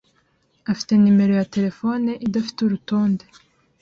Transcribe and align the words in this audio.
afite 0.71 0.93
numero 0.95 1.31
ya 1.39 1.45
terefone 1.53 2.09
idafite 2.25 2.59
urutonde. 2.63 3.25